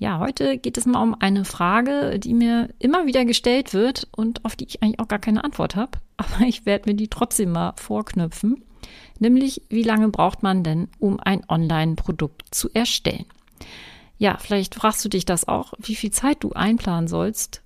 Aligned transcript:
Ja, 0.00 0.20
heute 0.20 0.58
geht 0.58 0.78
es 0.78 0.86
mal 0.86 1.02
um 1.02 1.16
eine 1.18 1.44
Frage, 1.44 2.20
die 2.20 2.32
mir 2.32 2.68
immer 2.78 3.06
wieder 3.06 3.24
gestellt 3.24 3.74
wird 3.74 4.06
und 4.14 4.44
auf 4.44 4.54
die 4.54 4.64
ich 4.64 4.80
eigentlich 4.80 5.00
auch 5.00 5.08
gar 5.08 5.18
keine 5.18 5.42
Antwort 5.42 5.74
habe. 5.74 5.98
Aber 6.16 6.46
ich 6.46 6.66
werde 6.66 6.90
mir 6.90 6.96
die 6.96 7.08
trotzdem 7.08 7.52
mal 7.52 7.74
vorknüpfen. 7.76 8.62
Nämlich, 9.18 9.62
wie 9.68 9.82
lange 9.82 10.08
braucht 10.08 10.44
man 10.44 10.62
denn, 10.62 10.88
um 11.00 11.18
ein 11.18 11.42
Online-Produkt 11.48 12.54
zu 12.54 12.70
erstellen? 12.72 13.26
Ja, 14.18 14.36
vielleicht 14.38 14.76
fragst 14.76 15.04
du 15.04 15.08
dich 15.08 15.24
das 15.24 15.46
auch, 15.48 15.74
wie 15.78 15.96
viel 15.96 16.12
Zeit 16.12 16.38
du 16.44 16.52
einplanen 16.52 17.08
sollst 17.08 17.62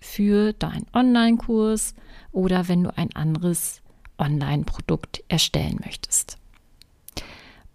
für 0.00 0.52
deinen 0.52 0.86
Online-Kurs 0.92 1.94
oder 2.30 2.68
wenn 2.68 2.84
du 2.84 2.96
ein 2.96 3.14
anderes 3.14 3.82
Online-Produkt 4.18 5.24
erstellen 5.28 5.80
möchtest. 5.84 6.38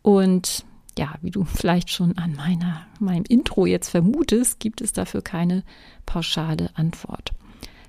Und 0.01 0.65
ja, 0.97 1.15
wie 1.21 1.31
du 1.31 1.43
vielleicht 1.43 1.89
schon 1.89 2.17
an 2.17 2.35
meiner, 2.35 2.85
meinem 2.99 3.25
Intro 3.27 3.65
jetzt 3.65 3.89
vermutest, 3.89 4.59
gibt 4.59 4.81
es 4.81 4.93
dafür 4.93 5.21
keine 5.21 5.63
pauschale 6.05 6.69
Antwort. 6.75 7.33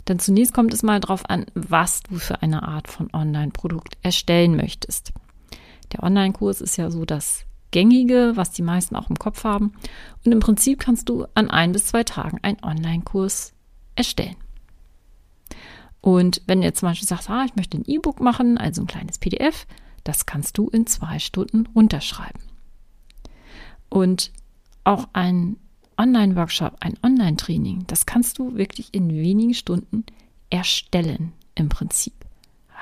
Denn 0.09 0.19
zunächst 0.19 0.55
kommt 0.55 0.75
es 0.75 0.83
mal 0.83 1.01
darauf 1.01 1.29
an, 1.29 1.47
was 1.55 2.03
du 2.03 2.17
für 2.17 2.43
eine 2.43 2.67
Art 2.67 2.89
von 2.89 3.09
Online-Produkt 3.13 3.97
erstellen 4.03 4.57
möchtest. 4.57 5.13
Der 5.93 6.03
Online-Kurs 6.03 6.61
ist 6.61 6.77
ja 6.77 6.91
so 6.91 7.05
das 7.05 7.45
Gängige, 7.71 8.33
was 8.35 8.51
die 8.51 8.63
meisten 8.63 8.97
auch 8.97 9.11
im 9.11 9.19
Kopf 9.19 9.45
haben. 9.45 9.73
Und 10.25 10.33
im 10.33 10.41
Prinzip 10.41 10.81
kannst 10.81 11.09
du 11.09 11.27
an 11.35 11.51
ein 11.51 11.73
bis 11.73 11.87
zwei 11.87 12.05
Tagen 12.05 12.39
einen 12.43 12.63
Online-Kurs 12.63 13.53
erstellen. 13.95 14.37
Und 16.01 16.43
wenn 16.47 16.61
du 16.61 16.67
jetzt 16.67 16.81
zum 16.81 16.89
Beispiel 16.89 17.09
sagst, 17.09 17.29
ah, 17.31 17.45
ich 17.45 17.57
möchte 17.57 17.79
ein 17.79 17.85
E-Book 17.87 18.21
machen, 18.21 18.59
also 18.59 18.83
ein 18.83 18.87
kleines 18.87 19.19
PDF, 19.19 19.67
das 20.03 20.27
kannst 20.27 20.57
du 20.57 20.69
in 20.69 20.87
zwei 20.87 21.19
Stunden 21.19 21.69
runterschreiben. 21.75 22.41
Und 23.91 24.33
auch 24.85 25.09
ein 25.13 25.57
Online-Workshop, 25.99 26.77
ein 26.81 26.95
Online-Training, 27.03 27.85
das 27.87 28.07
kannst 28.07 28.39
du 28.39 28.57
wirklich 28.57 28.95
in 28.95 29.11
wenigen 29.11 29.53
Stunden 29.53 30.05
erstellen 30.49 31.33
im 31.55 31.69
Prinzip. 31.69 32.15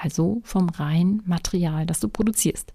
Also 0.00 0.40
vom 0.44 0.68
reinen 0.68 1.22
Material, 1.26 1.84
das 1.84 1.98
du 1.98 2.08
produzierst. 2.08 2.72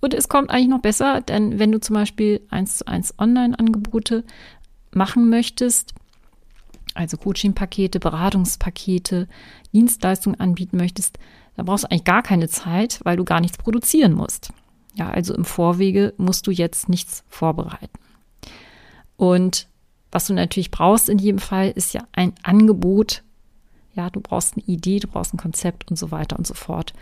Und 0.00 0.14
es 0.14 0.28
kommt 0.28 0.50
eigentlich 0.50 0.68
noch 0.68 0.82
besser, 0.82 1.20
denn 1.20 1.58
wenn 1.58 1.72
du 1.72 1.80
zum 1.80 1.94
Beispiel 1.94 2.40
eins 2.50 2.78
zu 2.78 2.86
eins 2.86 3.18
Online-Angebote 3.18 4.22
machen 4.92 5.28
möchtest, 5.28 5.94
also 6.94 7.16
Coaching-Pakete, 7.16 7.98
Beratungspakete, 7.98 9.26
Dienstleistungen 9.72 10.38
anbieten 10.38 10.76
möchtest, 10.76 11.18
dann 11.56 11.66
brauchst 11.66 11.84
du 11.84 11.90
eigentlich 11.90 12.04
gar 12.04 12.22
keine 12.22 12.48
Zeit, 12.48 13.00
weil 13.02 13.16
du 13.16 13.24
gar 13.24 13.40
nichts 13.40 13.58
produzieren 13.58 14.12
musst. 14.12 14.52
Ja, 14.96 15.10
also 15.10 15.34
im 15.34 15.44
Vorwege 15.44 16.14
musst 16.16 16.46
du 16.46 16.50
jetzt 16.50 16.88
nichts 16.88 17.22
vorbereiten. 17.28 17.98
Und 19.16 19.68
was 20.10 20.26
du 20.26 20.34
natürlich 20.34 20.70
brauchst 20.70 21.08
in 21.08 21.18
jedem 21.18 21.38
Fall, 21.38 21.70
ist 21.70 21.92
ja 21.92 22.02
ein 22.12 22.32
Angebot. 22.42 23.22
Ja, 23.94 24.08
du 24.08 24.20
brauchst 24.20 24.54
eine 24.54 24.64
Idee, 24.64 24.98
du 24.98 25.08
brauchst 25.08 25.34
ein 25.34 25.38
Konzept 25.38 25.90
und 25.90 25.96
so 25.96 26.10
weiter 26.10 26.38
und 26.38 26.46
so 26.46 26.54
fort. 26.54 26.94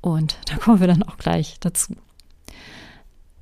Und 0.00 0.38
da 0.48 0.56
kommen 0.56 0.80
wir 0.80 0.86
dann 0.86 1.02
auch 1.02 1.16
gleich 1.16 1.56
dazu. 1.60 1.94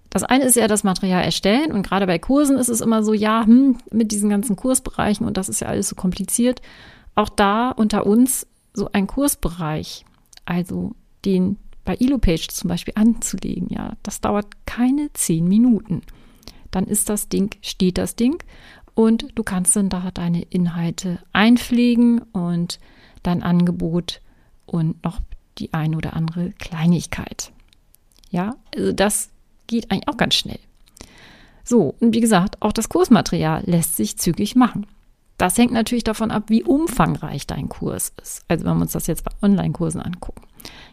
Das 0.09 0.25
eine 0.25 0.45
ist 0.45 0.57
ja 0.57 0.69
das 0.69 0.85
Material 0.85 1.25
erstellen 1.25 1.73
und 1.73 1.87
gerade 1.87 2.07
bei 2.07 2.19
Kursen 2.19 2.59
ist 2.59 2.69
es 2.69 2.83
immer 2.83 3.03
so, 3.03 3.15
ja, 3.15 3.45
hm, 3.47 3.79
mit 3.91 4.13
diesen 4.13 4.29
ganzen 4.29 4.57
Kursbereichen 4.57 5.27
und 5.27 5.39
das 5.39 5.49
ist 5.49 5.61
ja 5.61 5.69
alles 5.69 5.89
so 5.89 5.97
kompliziert. 5.97 6.61
Auch 7.15 7.31
da 7.31 7.71
unter 7.71 8.07
uns 8.07 8.47
so 8.75 8.91
ein 8.93 9.07
Kursbereich, 9.07 10.05
also 10.45 10.95
den 11.25 11.57
bei 11.85 11.97
Elopage 11.97 12.49
zum 12.49 12.69
Beispiel 12.69 12.95
anzulegen, 12.97 13.69
ja, 13.71 13.97
das 14.03 14.21
dauert 14.21 14.47
keine 14.67 15.13
zehn 15.13 15.47
Minuten. 15.47 16.03
Dann 16.71 16.87
ist 16.87 17.09
das 17.09 17.29
Ding, 17.29 17.55
steht 17.61 17.99
das 17.99 18.17
Ding 18.17 18.43
und 18.95 19.27
du 19.35 19.43
kannst 19.43 19.77
dann 19.77 19.89
da 19.89 20.11
deine 20.11 20.43
Inhalte 20.43 21.19
einpflegen 21.33 22.21
und 22.33 22.79
dein 23.23 23.43
Angebot 23.43 24.21
und 24.67 25.03
noch 25.05 25.21
die 25.59 25.73
ein 25.73 25.95
oder 25.95 26.15
andere 26.15 26.53
Kleinigkeit. 26.53 27.53
Ja, 28.31 28.57
also 28.75 28.93
das 28.93 29.31
geht 29.67 29.91
eigentlich 29.91 30.09
auch 30.09 30.17
ganz 30.17 30.35
schnell. 30.35 30.59
So, 31.65 31.95
und 32.01 32.15
wie 32.15 32.21
gesagt, 32.21 32.61
auch 32.61 32.73
das 32.73 32.89
Kursmaterial 32.89 33.63
lässt 33.67 33.97
sich 33.97 34.17
zügig 34.19 34.57
machen. 34.57 34.87
Das 35.43 35.59
hängt 35.59 35.73
natürlich 35.73 36.05
davon 36.05 36.31
ab, 36.31 36.45
wie 36.47 36.63
umfangreich 36.63 37.49
dein 37.49 37.69
Kurs 37.69 38.13
ist. 38.23 38.45
Also 38.47 38.65
wenn 38.65 38.77
wir 38.77 38.83
uns 38.83 38.93
das 38.93 39.09
jetzt 39.09 39.25
bei 39.25 39.33
Online-Kursen 39.43 40.01
angucken. 40.01 40.43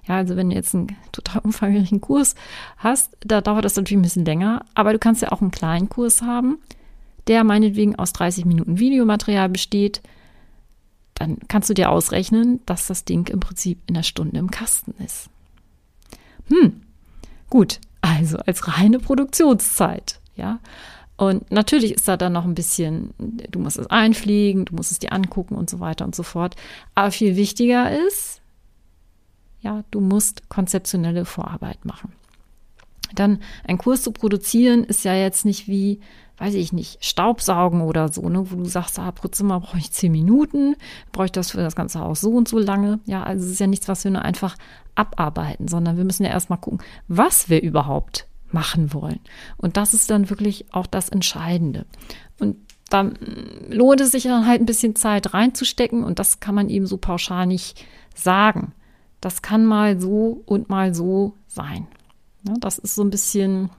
Ja, 0.07 0.15
also 0.15 0.35
wenn 0.35 0.49
du 0.49 0.55
jetzt 0.55 0.73
einen 0.73 0.95
total 1.11 1.41
umfangreichen 1.43 2.01
Kurs 2.01 2.33
hast, 2.77 3.15
da 3.19 3.41
dauert 3.41 3.63
das 3.63 3.75
natürlich 3.75 3.99
ein 3.99 4.01
bisschen 4.01 4.25
länger, 4.25 4.65
aber 4.73 4.91
du 4.91 4.97
kannst 4.97 5.21
ja 5.21 5.31
auch 5.31 5.41
einen 5.41 5.51
kleinen 5.51 5.87
Kurs 5.87 6.23
haben, 6.23 6.57
der 7.27 7.43
meinetwegen 7.43 7.95
aus 7.97 8.11
30 8.11 8.45
Minuten 8.45 8.79
Videomaterial 8.79 9.49
besteht. 9.49 10.01
Dann 11.13 11.37
kannst 11.47 11.69
du 11.69 11.75
dir 11.75 11.91
ausrechnen, 11.91 12.61
dass 12.65 12.87
das 12.87 13.05
Ding 13.05 13.27
im 13.27 13.41
Prinzip 13.41 13.77
in 13.85 13.97
einer 13.97 14.01
Stunde 14.01 14.39
im 14.39 14.49
Kasten 14.49 14.95
ist. 15.05 15.29
Hm, 16.47 16.81
gut, 17.51 17.79
also 18.01 18.39
als 18.39 18.67
reine 18.67 18.97
Produktionszeit, 18.97 20.19
ja. 20.35 20.57
Und 21.19 21.51
natürlich 21.51 21.91
ist 21.91 22.07
da 22.07 22.15
dann 22.15 22.31
noch 22.31 22.45
ein 22.45 22.55
bisschen, 22.55 23.13
du 23.17 23.59
musst 23.59 23.77
es 23.77 23.87
einfliegen, 23.87 24.63
du 24.63 24.73
musst 24.73 24.93
es 24.93 24.99
dir 24.99 25.11
angucken 25.11 25.55
und 25.55 25.69
so 25.69 25.81
weiter 25.81 26.05
und 26.05 26.15
so 26.15 26.23
fort. 26.23 26.55
Aber 26.95 27.11
viel 27.11 27.35
wichtiger 27.35 27.91
ist, 28.07 28.41
ja, 29.59 29.83
du 29.91 29.99
musst 29.99 30.47
konzeptionelle 30.47 31.25
Vorarbeit 31.25 31.83
machen. 31.83 32.13
Dann 33.13 33.39
ein 33.67 33.77
Kurs 33.77 34.01
zu 34.01 34.13
produzieren 34.13 34.85
ist 34.85 35.03
ja 35.03 35.13
jetzt 35.13 35.43
nicht 35.43 35.67
wie, 35.67 35.99
weiß 36.37 36.53
ich 36.53 36.71
nicht, 36.71 37.03
Staubsaugen 37.03 37.81
oder 37.81 38.07
so, 38.07 38.29
ne, 38.29 38.49
wo 38.49 38.55
du 38.55 38.63
sagst, 38.63 38.97
ah, 38.97 39.11
pro 39.11 39.27
Zimmer 39.27 39.59
brauche 39.59 39.77
ich 39.77 39.91
zehn 39.91 40.13
Minuten, 40.13 40.77
brauche 41.11 41.25
ich 41.25 41.33
das 41.33 41.51
für 41.51 41.57
das 41.57 41.75
ganze 41.75 41.99
Haus 41.99 42.21
so 42.21 42.31
und 42.31 42.47
so 42.47 42.59
lange. 42.59 43.01
Ja, 43.07 43.23
also 43.23 43.43
es 43.43 43.51
ist 43.51 43.59
ja 43.59 43.67
nichts, 43.67 43.89
was 43.89 44.05
wir 44.05 44.11
nur 44.11 44.21
einfach 44.21 44.55
abarbeiten, 44.95 45.67
sondern 45.67 45.97
wir 45.97 46.05
müssen 46.05 46.23
ja 46.23 46.29
erstmal 46.29 46.59
gucken, 46.59 46.79
was 47.09 47.49
wir 47.49 47.61
überhaupt 47.61 48.28
machen 48.53 48.93
wollen. 48.93 49.19
Und 49.57 49.77
das 49.77 49.93
ist 49.93 50.09
dann 50.09 50.29
wirklich 50.29 50.65
auch 50.73 50.87
das 50.87 51.09
Entscheidende. 51.09 51.85
Und 52.39 52.55
dann 52.89 53.17
lohnt 53.69 54.01
es 54.01 54.11
sich 54.11 54.23
dann 54.23 54.47
halt 54.47 54.61
ein 54.61 54.65
bisschen 54.65 54.95
Zeit 54.95 55.33
reinzustecken 55.33 56.03
und 56.03 56.19
das 56.19 56.39
kann 56.39 56.55
man 56.55 56.69
eben 56.69 56.87
so 56.87 56.97
pauschal 56.97 57.45
nicht 57.45 57.85
sagen. 58.15 58.73
Das 59.21 59.41
kann 59.41 59.65
mal 59.65 59.99
so 59.99 60.41
und 60.45 60.69
mal 60.69 60.93
so 60.95 61.35
sein. 61.47 61.87
Ja, 62.47 62.55
das 62.59 62.79
ist 62.79 62.95
so 62.95 63.03
ein 63.03 63.09
bisschen, 63.09 63.69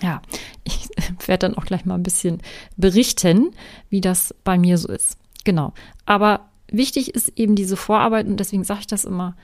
ja, 0.00 0.22
ich 0.64 0.88
werde 1.26 1.48
dann 1.48 1.58
auch 1.58 1.66
gleich 1.66 1.84
mal 1.84 1.96
ein 1.96 2.02
bisschen 2.02 2.40
berichten, 2.76 3.50
wie 3.90 4.00
das 4.00 4.34
bei 4.44 4.58
mir 4.58 4.78
so 4.78 4.88
ist. 4.88 5.18
Genau. 5.44 5.74
Aber 6.06 6.48
wichtig 6.68 7.14
ist 7.14 7.32
eben 7.36 7.54
diese 7.54 7.76
Vorarbeit 7.76 8.26
und 8.26 8.38
deswegen 8.38 8.64
sage 8.64 8.80
ich 8.80 8.86
das 8.86 9.04
immer, 9.04 9.36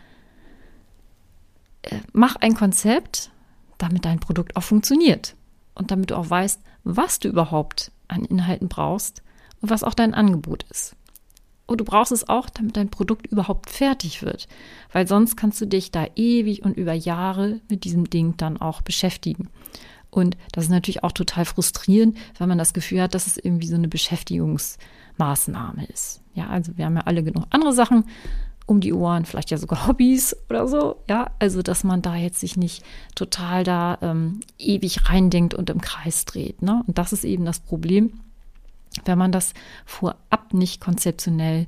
äh, 1.83 1.97
mach 2.13 2.37
ein 2.37 2.55
Konzept, 2.55 3.31
damit 3.83 4.05
dein 4.05 4.21
Produkt 4.21 4.57
auch 4.57 4.63
funktioniert 4.63 5.35
und 5.75 5.91
damit 5.91 6.11
du 6.11 6.17
auch 6.17 6.31
weißt, 6.31 6.61
was 6.85 7.19
du 7.19 7.29
überhaupt 7.29 7.93
an 8.09 8.25
Inhalten 8.25 8.69
brauchst 8.69 9.23
und 9.61 9.71
was 9.71 9.85
auch 9.85 9.95
dein 9.95 10.15
Angebot 10.15 10.65
ist. 10.71 10.97
Und 11.67 11.81
du 11.81 11.85
brauchst 11.85 12.11
es 12.11 12.29
auch, 12.29 12.51
damit 12.51 12.77
dein 12.77 12.91
Produkt 12.91 13.29
überhaupt 13.29 13.71
fertig 13.71 14.23
wird, 14.23 14.49
weil 14.93 15.07
sonst 15.07 15.37
kannst 15.37 15.61
du 15.61 15.67
dich 15.67 15.93
da 15.93 16.07
ewig 16.17 16.65
und 16.65 16.77
über 16.77 16.95
Jahre 16.95 17.61
mit 17.69 17.85
diesem 17.85 18.11
Ding 18.11 18.37
dann 18.37 18.61
auch 18.61 18.83
beschäftigen. 18.83 19.49
Und 20.11 20.37
das 20.51 20.65
ist 20.65 20.71
natürlich 20.71 21.05
auch 21.05 21.13
total 21.13 21.45
frustrierend, 21.45 22.19
weil 22.39 22.49
man 22.49 22.59
das 22.59 22.75
Gefühl 22.75 23.03
hat, 23.03 23.15
dass 23.15 23.29
es 23.29 23.37
irgendwie 23.37 23.69
so 23.69 23.77
eine 23.77 23.87
Beschäftigungsmaßnahme 23.87 25.87
ist. 25.87 26.23
Ja, 26.35 26.49
also 26.49 26.77
wir 26.77 26.87
haben 26.87 26.97
ja 26.97 27.03
alle 27.03 27.23
genug 27.23 27.45
andere 27.51 27.73
Sachen, 27.73 28.05
um 28.71 28.81
die 28.81 28.93
Ohren, 28.93 29.25
vielleicht 29.25 29.51
ja 29.51 29.59
sogar 29.59 29.87
Hobbys 29.89 30.37
oder 30.49 30.69
so. 30.69 31.03
Ja, 31.09 31.33
also 31.41 31.61
dass 31.61 31.83
man 31.83 32.03
da 32.03 32.15
jetzt 32.15 32.39
sich 32.41 32.57
nicht 32.57 32.85
total 33.17 33.65
da 33.65 33.99
ähm, 34.01 34.41
ewig 34.59 35.11
reindenkt 35.11 35.55
und 35.55 35.69
im 35.71 35.81
Kreis 35.81 36.25
dreht. 36.25 36.63
Ne? 36.63 36.83
Und 36.87 36.97
das 36.97 37.13
ist 37.13 37.25
eben 37.25 37.45
das 37.45 37.59
Problem, 37.59 38.21
wenn 39.05 39.19
man 39.19 39.33
das 39.33 39.55
vorab 39.85 40.55
nicht 40.55 40.81
konzeptionell 40.81 41.67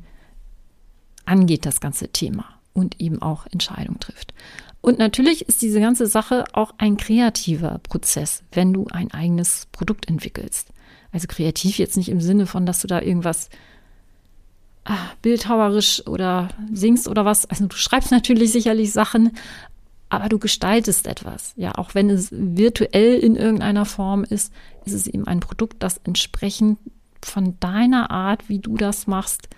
angeht, 1.25 1.67
das 1.67 1.81
ganze 1.81 2.09
Thema 2.09 2.45
und 2.73 3.01
eben 3.01 3.21
auch 3.21 3.47
Entscheidungen 3.47 4.01
trifft. 4.01 4.33
Und 4.81 4.99
natürlich 4.99 5.49
ist 5.49 5.63
diese 5.63 5.81
ganze 5.81 6.07
Sache 6.07 6.45
auch 6.53 6.75
ein 6.79 6.97
kreativer 6.97 7.79
Prozess, 7.83 8.43
wenn 8.53 8.73
du 8.73 8.87
ein 8.91 9.13
eigenes 9.13 9.67
Produkt 9.73 10.09
entwickelst. 10.09 10.73
Also 11.13 11.27
kreativ 11.29 11.79
jetzt 11.79 11.97
nicht 11.97 12.09
im 12.09 12.21
Sinne 12.21 12.47
von, 12.47 12.65
dass 12.65 12.81
du 12.81 12.89
da 12.89 13.01
irgendwas 13.01 13.49
bildhauerisch 15.23 16.07
oder 16.07 16.49
singst 16.73 17.09
oder 17.09 17.25
was. 17.25 17.47
Also 17.47 17.67
du 17.67 17.77
schreibst 17.77 18.11
natürlich 18.11 18.53
sicherlich 18.53 18.93
Sachen, 18.93 19.33
aber 20.09 20.29
du 20.29 20.39
gestaltest 20.39 21.07
etwas. 21.07 21.55
Ja, 21.57 21.77
auch 21.77 21.95
wenn 21.95 22.11
es 22.11 22.29
virtuell 22.33 23.19
in 23.19 23.37
irgendeiner 23.37 23.85
Form 23.85 24.25
ist, 24.25 24.53
ist 24.85 24.95
es 24.95 25.07
eben 25.07 25.27
ein 25.27 25.41
Produkt, 25.41 25.83
das 25.83 26.01
entsprechend 26.05 26.79
von 27.25 27.59
deiner 27.61 28.11
Art, 28.11 28.49
wie 28.49 28.59
du 28.59 28.77
das 28.77 29.07
machst, 29.07 29.49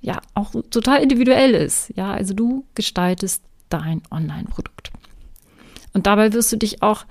ja, 0.00 0.20
auch 0.34 0.52
total 0.70 1.02
individuell 1.02 1.54
ist. 1.54 1.92
Ja, 1.96 2.12
also 2.12 2.34
du 2.34 2.64
gestaltest 2.74 3.42
dein 3.68 4.02
Online-Produkt. 4.10 4.90
Und 5.92 6.06
dabei 6.06 6.32
wirst 6.32 6.52
du 6.52 6.56
dich 6.56 6.82
auch 6.82 7.06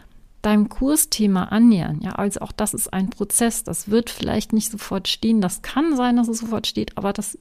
deinem 0.46 0.70
Kursthema 0.70 1.46
annähern. 1.46 2.00
Ja, 2.02 2.12
also 2.12 2.42
auch 2.42 2.52
das 2.52 2.74
ist 2.74 2.94
ein 2.94 3.10
Prozess. 3.10 3.64
Das 3.64 3.90
wird 3.90 4.10
vielleicht 4.10 4.54
nicht 4.54 4.72
sofort 4.72 5.08
stehen. 5.08 5.42
Das 5.42 5.62
kann 5.62 5.96
sein, 5.96 6.18
dass 6.18 6.28
es 6.28 6.40
sofort 6.40 6.68
steht, 6.68 6.98
aber 6.98 7.14
das 7.14 7.38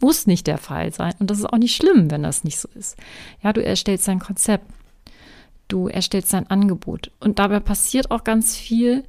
muss 0.00 0.26
nicht 0.26 0.46
der 0.46 0.58
Fall 0.58 0.92
sein. 0.92 1.14
Und 1.18 1.30
das 1.30 1.38
ist 1.38 1.46
auch 1.46 1.58
nicht 1.58 1.76
schlimm, 1.76 2.10
wenn 2.10 2.22
das 2.22 2.44
nicht 2.44 2.58
so 2.58 2.68
ist. 2.74 2.96
Ja, 3.42 3.52
du 3.52 3.64
erstellst 3.64 4.08
dein 4.08 4.20
Konzept. 4.20 4.64
Du 5.68 5.88
erstellst 5.88 6.32
dein 6.32 6.48
Angebot. 6.50 7.10
Und 7.20 7.38
dabei 7.38 7.60
passiert 7.60 8.10
auch 8.10 8.24
ganz 8.24 8.56
viel, 8.56 9.04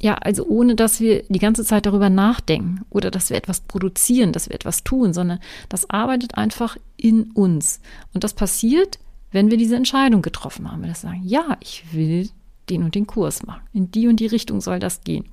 ja, 0.00 0.14
also 0.14 0.44
ohne 0.46 0.74
dass 0.74 1.00
wir 1.00 1.22
die 1.28 1.38
ganze 1.38 1.64
Zeit 1.64 1.86
darüber 1.86 2.10
nachdenken 2.10 2.84
oder 2.90 3.10
dass 3.10 3.30
wir 3.30 3.36
etwas 3.36 3.60
produzieren, 3.60 4.32
dass 4.32 4.48
wir 4.48 4.54
etwas 4.54 4.84
tun, 4.84 5.12
sondern 5.12 5.40
das 5.68 5.88
arbeitet 5.88 6.36
einfach 6.36 6.76
in 6.96 7.30
uns. 7.32 7.80
Und 8.12 8.24
das 8.24 8.34
passiert, 8.34 8.98
wenn 9.36 9.50
wir 9.50 9.58
diese 9.58 9.76
Entscheidung 9.76 10.22
getroffen 10.22 10.72
haben. 10.72 10.80
Wir 10.80 10.88
das 10.88 11.02
sagen, 11.02 11.20
ja, 11.22 11.58
ich 11.60 11.92
will 11.92 12.30
den 12.70 12.82
und 12.82 12.94
den 12.94 13.06
Kurs 13.06 13.44
machen. 13.44 13.60
In 13.74 13.90
die 13.90 14.08
und 14.08 14.18
die 14.18 14.26
Richtung 14.26 14.62
soll 14.62 14.78
das 14.78 15.02
gehen. 15.02 15.26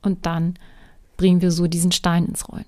Und 0.00 0.24
dann 0.24 0.54
bringen 1.18 1.42
wir 1.42 1.50
so 1.50 1.66
diesen 1.66 1.92
Stein 1.92 2.24
ins 2.24 2.48
Rollen. 2.48 2.64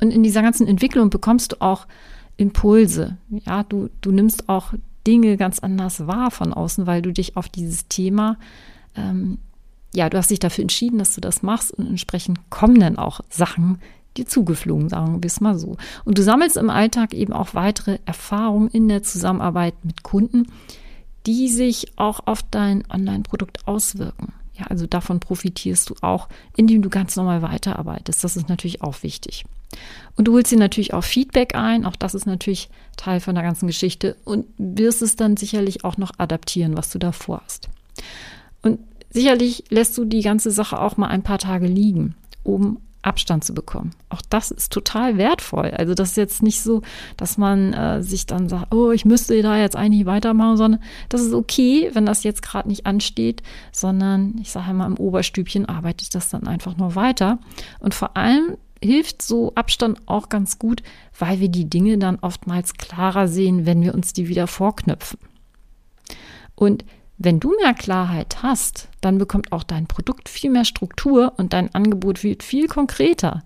Und 0.00 0.12
in 0.12 0.22
dieser 0.22 0.40
ganzen 0.40 0.68
Entwicklung 0.68 1.10
bekommst 1.10 1.50
du 1.50 1.60
auch 1.60 1.88
Impulse. 2.36 3.16
Ja, 3.44 3.64
du, 3.64 3.90
du 4.02 4.12
nimmst 4.12 4.48
auch 4.48 4.72
Dinge 5.04 5.36
ganz 5.36 5.58
anders 5.58 6.06
wahr 6.06 6.30
von 6.30 6.54
außen, 6.54 6.86
weil 6.86 7.02
du 7.02 7.12
dich 7.12 7.36
auf 7.36 7.48
dieses 7.48 7.88
Thema, 7.88 8.38
ähm, 8.94 9.38
ja, 9.92 10.08
du 10.08 10.16
hast 10.16 10.30
dich 10.30 10.38
dafür 10.38 10.62
entschieden, 10.62 11.00
dass 11.00 11.16
du 11.16 11.20
das 11.20 11.42
machst 11.42 11.72
und 11.72 11.88
entsprechend 11.88 12.38
kommen 12.50 12.78
dann 12.78 12.98
auch 12.98 13.20
Sachen 13.30 13.80
dir 14.16 14.26
zugeflogen, 14.26 14.88
sagen 14.88 15.22
wir 15.22 15.26
es 15.26 15.40
mal 15.40 15.58
so. 15.58 15.76
Und 16.04 16.18
du 16.18 16.22
sammelst 16.22 16.56
im 16.56 16.70
Alltag 16.70 17.14
eben 17.14 17.32
auch 17.32 17.54
weitere 17.54 17.98
Erfahrungen 18.04 18.68
in 18.68 18.88
der 18.88 19.02
Zusammenarbeit 19.02 19.74
mit 19.84 20.02
Kunden, 20.02 20.46
die 21.26 21.48
sich 21.48 21.92
auch 21.96 22.20
auf 22.26 22.42
dein 22.42 22.84
Online-Produkt 22.90 23.66
auswirken. 23.66 24.32
Ja, 24.54 24.66
also 24.66 24.86
davon 24.86 25.20
profitierst 25.20 25.88
du 25.88 25.94
auch, 26.02 26.28
indem 26.56 26.82
du 26.82 26.90
ganz 26.90 27.16
normal 27.16 27.42
weiterarbeitest. 27.42 28.22
Das 28.22 28.36
ist 28.36 28.48
natürlich 28.48 28.82
auch 28.82 29.02
wichtig. 29.02 29.44
Und 30.16 30.28
du 30.28 30.34
holst 30.34 30.52
dir 30.52 30.58
natürlich 30.58 30.92
auch 30.92 31.04
Feedback 31.04 31.54
ein. 31.54 31.86
Auch 31.86 31.96
das 31.96 32.14
ist 32.14 32.26
natürlich 32.26 32.68
Teil 32.96 33.20
von 33.20 33.34
der 33.34 33.44
ganzen 33.44 33.66
Geschichte 33.66 34.16
und 34.24 34.44
wirst 34.58 35.00
es 35.00 35.16
dann 35.16 35.38
sicherlich 35.38 35.84
auch 35.84 35.96
noch 35.96 36.12
adaptieren, 36.18 36.76
was 36.76 36.90
du 36.90 36.98
davor 36.98 37.40
hast. 37.44 37.70
Und 38.60 38.80
sicherlich 39.10 39.64
lässt 39.70 39.96
du 39.96 40.04
die 40.04 40.20
ganze 40.20 40.50
Sache 40.50 40.78
auch 40.78 40.98
mal 40.98 41.08
ein 41.08 41.22
paar 41.22 41.38
Tage 41.38 41.66
liegen, 41.66 42.14
um 42.42 42.78
Abstand 43.02 43.44
zu 43.44 43.52
bekommen. 43.52 43.90
Auch 44.08 44.22
das 44.30 44.50
ist 44.50 44.72
total 44.72 45.18
wertvoll. 45.18 45.70
Also 45.70 45.94
das 45.94 46.10
ist 46.10 46.16
jetzt 46.16 46.42
nicht 46.42 46.62
so, 46.62 46.82
dass 47.16 47.36
man 47.36 47.72
äh, 47.72 48.02
sich 48.02 48.26
dann 48.26 48.48
sagt, 48.48 48.72
oh, 48.72 48.92
ich 48.92 49.04
müsste 49.04 49.40
da 49.42 49.58
jetzt 49.58 49.76
eigentlich 49.76 50.06
weitermachen, 50.06 50.56
sondern 50.56 50.82
das 51.08 51.20
ist 51.20 51.34
okay, 51.34 51.90
wenn 51.92 52.06
das 52.06 52.22
jetzt 52.22 52.42
gerade 52.42 52.68
nicht 52.68 52.86
ansteht, 52.86 53.42
sondern 53.72 54.36
ich 54.40 54.50
sage 54.50 54.72
mal, 54.72 54.86
im 54.86 54.96
Oberstübchen 54.96 55.66
arbeitet 55.66 56.14
das 56.14 56.28
dann 56.30 56.46
einfach 56.46 56.76
nur 56.76 56.94
weiter. 56.94 57.38
Und 57.80 57.94
vor 57.94 58.16
allem 58.16 58.56
hilft 58.82 59.22
so 59.22 59.52
Abstand 59.54 60.00
auch 60.06 60.28
ganz 60.28 60.58
gut, 60.58 60.82
weil 61.18 61.40
wir 61.40 61.48
die 61.48 61.68
Dinge 61.68 61.98
dann 61.98 62.18
oftmals 62.20 62.74
klarer 62.74 63.28
sehen, 63.28 63.66
wenn 63.66 63.82
wir 63.82 63.94
uns 63.94 64.12
die 64.12 64.28
wieder 64.28 64.46
vorknüpfen. 64.46 65.18
Und 66.54 66.84
wenn 67.24 67.40
du 67.40 67.54
mehr 67.62 67.74
Klarheit 67.74 68.42
hast, 68.42 68.88
dann 69.00 69.18
bekommt 69.18 69.52
auch 69.52 69.62
dein 69.62 69.86
Produkt 69.86 70.28
viel 70.28 70.50
mehr 70.50 70.64
Struktur 70.64 71.32
und 71.36 71.52
dein 71.52 71.74
Angebot 71.74 72.22
wird 72.22 72.42
viel 72.42 72.68
konkreter. 72.68 73.42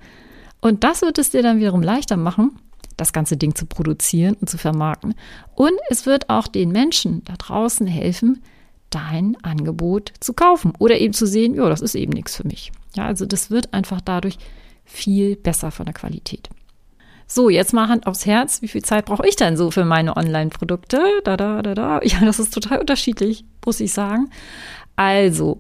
Und 0.61 0.85
das 0.85 1.03
wird 1.03 1.19
es 1.19 1.31
dir 1.31 1.43
dann 1.43 1.59
wiederum 1.59 1.83
leichter 1.83 2.17
machen, 2.17 2.59
das 2.97 3.13
ganze 3.13 3.37
Ding 3.37 3.55
zu 3.55 3.67
produzieren 3.67 4.35
und 4.41 4.49
zu 4.49 4.59
vermarkten. 4.59 5.15
Und 5.55 5.75
es 5.91 6.07
wird 6.07 6.31
auch 6.31 6.49
den 6.49 6.71
Menschen 6.71 7.23
da 7.25 7.35
draußen 7.35 7.87
helfen, 7.87 8.43
dein 8.91 9.37
Angebot 9.43 10.13
zu 10.21 10.33
kaufen 10.33 10.73
oder 10.79 10.99
eben 10.99 11.13
zu 11.13 11.27
sehen, 11.27 11.55
ja, 11.55 11.69
das 11.69 11.83
ist 11.83 11.95
eben 11.95 12.13
nichts 12.13 12.37
für 12.37 12.47
mich. 12.47 12.73
Ja, 12.95 13.05
also 13.05 13.27
das 13.27 13.51
wird 13.51 13.75
einfach 13.75 14.01
dadurch 14.01 14.39
viel 14.85 15.37
besser 15.37 15.71
von 15.71 15.85
der 15.85 15.95
Qualität. 15.95 16.49
So, 17.27 17.51
jetzt 17.51 17.73
mal 17.73 17.89
Hand 17.89 18.07
aufs 18.07 18.25
Herz. 18.25 18.63
Wie 18.63 18.69
viel 18.69 18.83
Zeit 18.83 19.07
brauche 19.07 19.27
ich 19.27 19.37
denn 19.37 19.57
so 19.57 19.71
für 19.71 19.85
meine 19.85 20.17
Online-Produkte? 20.17 21.01
Da, 21.25 21.37
da, 21.37 21.61
da, 21.63 21.75
da. 21.75 22.01
Ja, 22.05 22.21
das 22.21 22.39
ist 22.39 22.55
total 22.55 22.79
unterschiedlich, 22.79 23.45
muss 23.65 23.81
ich 23.81 23.93
sagen. 23.93 24.31
Also, 24.95 25.59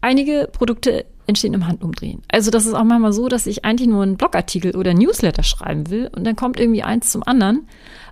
einige 0.00 0.48
Produkte 0.52 1.06
entstehen 1.26 1.54
im 1.54 1.68
Handumdrehen. 1.68 2.22
Also, 2.28 2.50
das 2.50 2.66
ist 2.66 2.74
auch 2.74 2.84
manchmal 2.84 3.12
so, 3.12 3.28
dass 3.28 3.46
ich 3.46 3.64
eigentlich 3.64 3.88
nur 3.88 4.02
einen 4.02 4.16
Blogartikel 4.16 4.76
oder 4.76 4.94
Newsletter 4.94 5.44
schreiben 5.44 5.90
will 5.90 6.10
und 6.14 6.24
dann 6.24 6.34
kommt 6.34 6.58
irgendwie 6.58 6.82
eins 6.82 7.12
zum 7.12 7.22
anderen. 7.22 7.68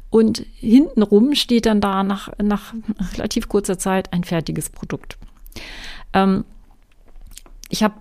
Und 0.08 0.44
hintenrum 0.54 1.34
steht 1.34 1.66
dann 1.66 1.80
da 1.80 2.02
nach, 2.04 2.30
nach 2.40 2.74
relativ 3.14 3.48
kurzer 3.48 3.78
Zeit 3.78 4.12
ein 4.12 4.24
fertiges 4.24 4.70
Produkt. 4.70 5.18
Ähm, 6.12 6.44
ich 7.68 7.82
habe 7.82 7.94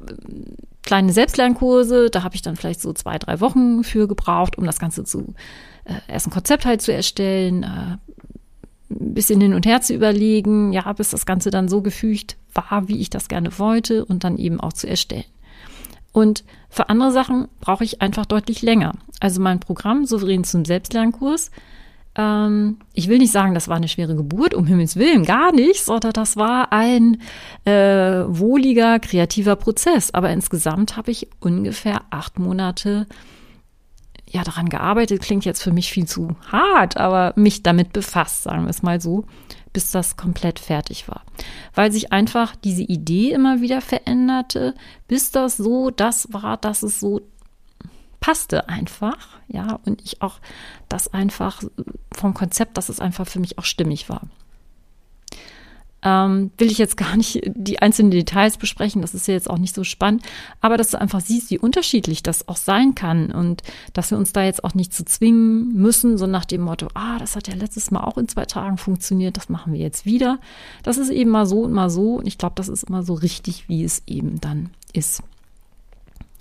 kleine 0.89 1.13
Selbstlernkurse, 1.13 2.09
da 2.09 2.23
habe 2.23 2.33
ich 2.33 2.41
dann 2.41 2.55
vielleicht 2.55 2.81
so 2.81 2.91
zwei, 2.93 3.19
drei 3.19 3.39
Wochen 3.41 3.83
für 3.83 4.07
gebraucht, 4.07 4.57
um 4.57 4.65
das 4.65 4.79
Ganze 4.79 5.03
zu, 5.03 5.35
äh, 5.83 5.93
erst 6.07 6.25
ein 6.25 6.31
Konzept 6.31 6.65
halt 6.65 6.81
zu 6.81 6.91
erstellen, 6.91 7.61
äh, 7.61 7.97
ein 8.89 9.13
bisschen 9.13 9.39
hin 9.39 9.53
und 9.53 9.67
her 9.67 9.81
zu 9.81 9.93
überlegen, 9.93 10.73
ja, 10.73 10.91
bis 10.93 11.11
das 11.11 11.27
Ganze 11.27 11.51
dann 11.51 11.67
so 11.67 11.83
gefügt 11.83 12.37
war, 12.55 12.87
wie 12.87 13.01
ich 13.01 13.11
das 13.11 13.27
gerne 13.27 13.59
wollte 13.59 14.03
und 14.03 14.23
dann 14.23 14.39
eben 14.39 14.59
auch 14.59 14.73
zu 14.73 14.89
erstellen. 14.89 15.25
Und 16.11 16.43
für 16.71 16.89
andere 16.89 17.11
Sachen 17.11 17.49
brauche 17.61 17.83
ich 17.83 18.01
einfach 18.01 18.25
deutlich 18.25 18.63
länger. 18.63 18.93
Also 19.19 19.41
mein 19.41 19.59
Programm 19.59 20.07
Souverän 20.07 20.43
zum 20.43 20.65
Selbstlernkurs 20.65 21.51
ich 22.15 23.07
will 23.07 23.19
nicht 23.19 23.31
sagen, 23.31 23.53
das 23.53 23.69
war 23.69 23.77
eine 23.77 23.87
schwere 23.87 24.15
Geburt, 24.15 24.53
um 24.53 24.65
Himmels 24.65 24.97
Willen, 24.97 25.23
gar 25.23 25.53
nicht, 25.53 25.85
sondern 25.85 26.11
das 26.11 26.35
war 26.35 26.73
ein 26.73 27.21
äh, 27.63 27.71
wohliger, 28.27 28.99
kreativer 28.99 29.55
Prozess. 29.55 30.13
Aber 30.13 30.29
insgesamt 30.29 30.97
habe 30.97 31.11
ich 31.11 31.29
ungefähr 31.39 32.01
acht 32.09 32.37
Monate 32.37 33.05
ja 34.27 34.43
daran 34.43 34.69
gearbeitet. 34.69 35.21
Klingt 35.21 35.45
jetzt 35.45 35.61
für 35.61 35.71
mich 35.71 35.91
viel 35.91 36.07
zu 36.07 36.35
hart, 36.51 36.97
aber 36.97 37.33
mich 37.35 37.63
damit 37.63 37.93
befasst, 37.93 38.43
sagen 38.43 38.63
wir 38.63 38.69
es 38.69 38.83
mal 38.83 38.99
so, 38.99 39.25
bis 39.71 39.91
das 39.91 40.17
komplett 40.17 40.59
fertig 40.59 41.07
war. 41.07 41.21
Weil 41.73 41.91
sich 41.91 42.11
einfach 42.11 42.55
diese 42.55 42.83
Idee 42.83 43.31
immer 43.31 43.61
wieder 43.61 43.81
veränderte, 43.81 44.73
bis 45.07 45.31
das 45.31 45.57
so 45.57 45.89
das 45.89 46.33
war, 46.33 46.57
dass 46.57 46.83
es 46.83 46.99
so 46.99 47.21
passte 48.19 48.67
einfach, 48.67 49.17
ja, 49.47 49.79
und 49.85 50.01
ich 50.03 50.21
auch 50.21 50.39
das 50.89 51.13
einfach 51.13 51.63
vom 52.11 52.33
Konzept, 52.33 52.77
dass 52.77 52.89
es 52.89 52.99
einfach 52.99 53.27
für 53.27 53.39
mich 53.39 53.57
auch 53.57 53.65
stimmig 53.65 54.09
war. 54.09 54.21
Ähm, 56.01 56.51
will 56.57 56.71
ich 56.71 56.77
jetzt 56.77 56.95
gar 56.95 57.17
nicht 57.17 57.41
die 57.45 57.81
einzelnen 57.81 58.11
Details 58.11 58.55
besprechen, 58.55 59.01
das 59.01 59.13
ist 59.13 59.27
ja 59.27 59.33
jetzt 59.33 59.49
auch 59.49 59.57
nicht 59.57 59.75
so 59.75 59.83
spannend, 59.83 60.23
aber 60.61 60.77
dass 60.77 60.91
du 60.91 61.01
einfach 61.01 61.19
siehst, 61.19 61.51
wie 61.51 61.59
unterschiedlich 61.59 62.23
das 62.23 62.47
auch 62.47 62.55
sein 62.55 62.95
kann 62.95 63.31
und 63.31 63.63
dass 63.91 64.09
wir 64.09 64.17
uns 64.17 64.31
da 64.31 64.41
jetzt 64.43 64.63
auch 64.63 64.73
nicht 64.73 64.93
zu 64.93 65.03
zwingen 65.03 65.73
müssen, 65.73 66.17
so 66.17 66.25
nach 66.25 66.45
dem 66.45 66.61
Motto, 66.61 66.87
ah, 66.93 67.19
das 67.19 67.35
hat 67.35 67.49
ja 67.49 67.53
letztes 67.53 67.91
Mal 67.91 68.01
auch 68.01 68.17
in 68.17 68.29
zwei 68.29 68.45
Tagen 68.45 68.77
funktioniert, 68.77 69.35
das 69.35 69.49
machen 69.49 69.73
wir 69.73 69.79
jetzt 69.81 70.05
wieder. 70.05 70.39
Das 70.83 70.97
ist 70.97 71.09
eben 71.09 71.31
mal 71.31 71.45
so 71.45 71.63
und 71.63 71.73
mal 71.73 71.89
so 71.89 72.15
und 72.15 72.27
ich 72.27 72.37
glaube, 72.37 72.55
das 72.55 72.69
ist 72.69 72.83
immer 72.83 73.03
so 73.03 73.13
richtig, 73.13 73.67
wie 73.67 73.83
es 73.83 74.03
eben 74.07 74.39
dann 74.39 74.69
ist. 74.93 75.21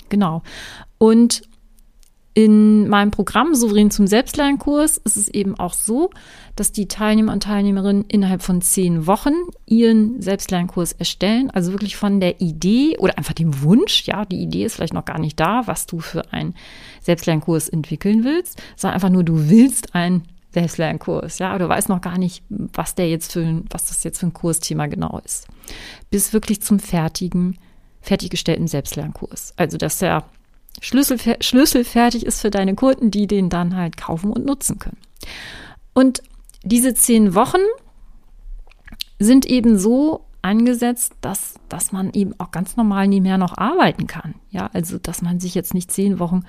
Genau. 0.08 0.42
Und 0.98 1.42
in 2.38 2.86
meinem 2.86 3.10
Programm 3.10 3.56
Souverän 3.56 3.90
zum 3.90 4.06
Selbstlernkurs 4.06 4.98
ist 4.98 5.16
es 5.16 5.26
eben 5.26 5.58
auch 5.58 5.72
so, 5.72 6.10
dass 6.54 6.70
die 6.70 6.86
Teilnehmer 6.86 7.32
und 7.32 7.42
Teilnehmerinnen 7.42 8.04
innerhalb 8.04 8.42
von 8.42 8.62
zehn 8.62 9.08
Wochen 9.08 9.32
ihren 9.66 10.22
Selbstlernkurs 10.22 10.92
erstellen. 10.92 11.50
Also 11.50 11.72
wirklich 11.72 11.96
von 11.96 12.20
der 12.20 12.40
Idee 12.40 12.96
oder 12.98 13.18
einfach 13.18 13.32
dem 13.32 13.60
Wunsch, 13.62 14.04
ja, 14.06 14.24
die 14.24 14.40
Idee 14.40 14.66
ist 14.66 14.76
vielleicht 14.76 14.94
noch 14.94 15.04
gar 15.04 15.18
nicht 15.18 15.40
da, 15.40 15.66
was 15.66 15.86
du 15.86 15.98
für 15.98 16.32
einen 16.32 16.54
Selbstlernkurs 17.00 17.68
entwickeln 17.68 18.22
willst, 18.22 18.62
sondern 18.76 18.94
einfach 18.94 19.10
nur, 19.10 19.24
du 19.24 19.50
willst 19.50 19.96
einen 19.96 20.22
Selbstlernkurs, 20.52 21.40
ja, 21.40 21.58
du 21.58 21.68
weißt 21.68 21.88
noch 21.88 22.00
gar 22.00 22.18
nicht, 22.18 22.44
was 22.48 22.94
der 22.94 23.10
jetzt 23.10 23.32
für 23.32 23.40
ein, 23.40 23.64
was 23.70 23.86
das 23.86 24.04
jetzt 24.04 24.20
für 24.20 24.26
ein 24.26 24.32
Kursthema 24.32 24.86
genau 24.86 25.20
ist. 25.24 25.48
Bis 26.08 26.32
wirklich 26.32 26.62
zum 26.62 26.78
fertigen, 26.78 27.58
fertiggestellten 28.00 28.68
Selbstlernkurs. 28.68 29.54
Also, 29.56 29.76
dass 29.76 29.98
der 29.98 30.22
Schlüssel, 30.80 31.18
schlüsselfertig 31.40 32.24
ist 32.24 32.40
für 32.40 32.50
deine 32.50 32.74
Kunden, 32.74 33.10
die 33.10 33.26
den 33.26 33.48
dann 33.48 33.76
halt 33.76 33.96
kaufen 33.96 34.32
und 34.32 34.44
nutzen 34.44 34.78
können. 34.78 34.98
Und 35.94 36.22
diese 36.62 36.94
zehn 36.94 37.34
Wochen 37.34 37.60
sind 39.18 39.46
eben 39.46 39.78
so 39.78 40.24
angesetzt, 40.42 41.14
dass, 41.20 41.54
dass 41.68 41.92
man 41.92 42.12
eben 42.12 42.34
auch 42.38 42.50
ganz 42.50 42.76
normal 42.76 43.08
nebenher 43.08 43.38
noch 43.38 43.58
arbeiten 43.58 44.06
kann. 44.06 44.34
Ja, 44.50 44.70
also, 44.72 44.98
dass 44.98 45.22
man 45.22 45.40
sich 45.40 45.54
jetzt 45.54 45.74
nicht 45.74 45.90
zehn 45.90 46.18
Wochen 46.18 46.44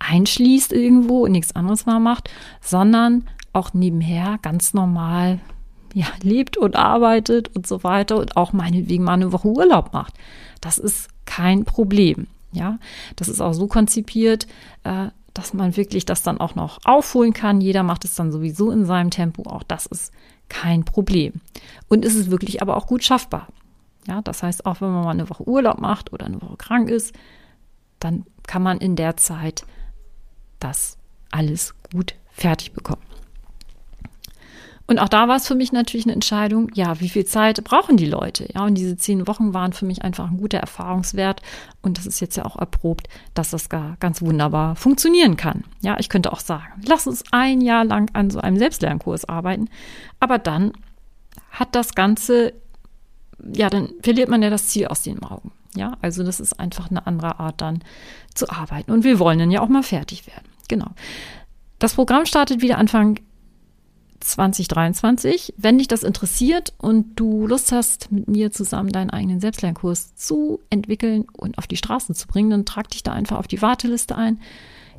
einschließt 0.00 0.72
irgendwo 0.72 1.24
und 1.24 1.32
nichts 1.32 1.54
anderes 1.54 1.86
mal 1.86 2.00
macht, 2.00 2.30
sondern 2.60 3.24
auch 3.52 3.74
nebenher 3.74 4.38
ganz 4.42 4.74
normal 4.74 5.40
ja, 5.94 6.06
lebt 6.22 6.56
und 6.56 6.76
arbeitet 6.76 7.54
und 7.56 7.66
so 7.66 7.82
weiter 7.82 8.18
und 8.18 8.36
auch 8.36 8.52
meinetwegen 8.52 9.04
mal 9.04 9.14
eine 9.14 9.32
Woche 9.32 9.48
Urlaub 9.48 9.92
macht. 9.92 10.14
Das 10.60 10.78
ist 10.78 11.08
kein 11.24 11.64
Problem. 11.64 12.26
Ja, 12.52 12.78
das 13.16 13.28
ist 13.28 13.40
auch 13.40 13.52
so 13.52 13.66
konzipiert, 13.66 14.46
äh, 14.84 15.08
dass 15.34 15.54
man 15.54 15.76
wirklich 15.76 16.04
das 16.06 16.22
dann 16.22 16.38
auch 16.38 16.54
noch 16.54 16.78
aufholen 16.84 17.32
kann. 17.32 17.60
Jeder 17.60 17.82
macht 17.82 18.04
es 18.04 18.14
dann 18.14 18.32
sowieso 18.32 18.70
in 18.70 18.84
seinem 18.84 19.10
Tempo. 19.10 19.48
Auch 19.48 19.62
das 19.62 19.86
ist 19.86 20.12
kein 20.48 20.84
Problem. 20.84 21.34
Und 21.88 22.04
es 22.04 22.14
ist 22.14 22.30
wirklich 22.30 22.62
aber 22.62 22.76
auch 22.76 22.86
gut 22.86 23.04
schaffbar. 23.04 23.48
Ja, 24.06 24.22
das 24.22 24.42
heißt, 24.42 24.64
auch 24.64 24.80
wenn 24.80 24.90
man 24.90 25.04
mal 25.04 25.10
eine 25.10 25.28
Woche 25.28 25.46
Urlaub 25.46 25.78
macht 25.78 26.12
oder 26.12 26.26
eine 26.26 26.40
Woche 26.40 26.56
krank 26.56 26.88
ist, 26.88 27.14
dann 28.00 28.24
kann 28.46 28.62
man 28.62 28.78
in 28.78 28.96
der 28.96 29.16
Zeit 29.18 29.66
das 30.60 30.96
alles 31.30 31.74
gut 31.92 32.14
fertig 32.30 32.72
bekommen. 32.72 33.02
Und 34.88 34.98
auch 34.98 35.10
da 35.10 35.28
war 35.28 35.36
es 35.36 35.46
für 35.46 35.54
mich 35.54 35.70
natürlich 35.70 36.06
eine 36.06 36.14
Entscheidung, 36.14 36.70
ja, 36.72 36.98
wie 36.98 37.10
viel 37.10 37.26
Zeit 37.26 37.62
brauchen 37.62 37.98
die 37.98 38.06
Leute? 38.06 38.48
Ja, 38.54 38.64
und 38.64 38.74
diese 38.74 38.96
zehn 38.96 39.28
Wochen 39.28 39.52
waren 39.52 39.74
für 39.74 39.84
mich 39.84 40.02
einfach 40.02 40.30
ein 40.30 40.38
guter 40.38 40.58
Erfahrungswert. 40.58 41.42
Und 41.82 41.98
das 41.98 42.06
ist 42.06 42.20
jetzt 42.20 42.38
ja 42.38 42.46
auch 42.46 42.56
erprobt, 42.56 43.06
dass 43.34 43.50
das 43.50 43.68
gar 43.68 43.98
ganz 44.00 44.22
wunderbar 44.22 44.76
funktionieren 44.76 45.36
kann. 45.36 45.64
Ja, 45.82 45.98
ich 45.98 46.08
könnte 46.08 46.32
auch 46.32 46.40
sagen, 46.40 46.80
lass 46.86 47.06
uns 47.06 47.22
ein 47.32 47.60
Jahr 47.60 47.84
lang 47.84 48.10
an 48.14 48.30
so 48.30 48.40
einem 48.40 48.56
Selbstlernkurs 48.56 49.26
arbeiten. 49.26 49.68
Aber 50.20 50.38
dann 50.38 50.72
hat 51.50 51.74
das 51.74 51.94
Ganze, 51.94 52.54
ja, 53.52 53.68
dann 53.68 53.90
verliert 54.02 54.30
man 54.30 54.42
ja 54.42 54.48
das 54.48 54.68
Ziel 54.68 54.86
aus 54.86 55.02
den 55.02 55.22
Augen. 55.22 55.52
Ja, 55.76 55.98
also 56.00 56.24
das 56.24 56.40
ist 56.40 56.58
einfach 56.58 56.90
eine 56.90 57.06
andere 57.06 57.38
Art 57.38 57.60
dann 57.60 57.84
zu 58.34 58.48
arbeiten. 58.48 58.90
Und 58.90 59.04
wir 59.04 59.18
wollen 59.18 59.38
dann 59.38 59.50
ja 59.50 59.60
auch 59.60 59.68
mal 59.68 59.82
fertig 59.82 60.26
werden. 60.26 60.48
Genau. 60.66 60.88
Das 61.78 61.94
Programm 61.94 62.24
startet 62.24 62.62
wieder 62.62 62.78
Anfang 62.78 63.20
2023. 64.20 65.54
Wenn 65.56 65.78
dich 65.78 65.88
das 65.88 66.02
interessiert 66.02 66.72
und 66.78 67.16
du 67.16 67.46
Lust 67.46 67.72
hast, 67.72 68.10
mit 68.12 68.28
mir 68.28 68.50
zusammen 68.50 68.90
deinen 68.90 69.10
eigenen 69.10 69.40
Selbstlernkurs 69.40 70.14
zu 70.14 70.60
entwickeln 70.70 71.26
und 71.32 71.58
auf 71.58 71.66
die 71.66 71.76
Straße 71.76 72.14
zu 72.14 72.26
bringen, 72.26 72.50
dann 72.50 72.64
trag 72.64 72.90
dich 72.90 73.02
da 73.02 73.12
einfach 73.12 73.38
auf 73.38 73.48
die 73.48 73.62
Warteliste 73.62 74.16
ein. 74.16 74.40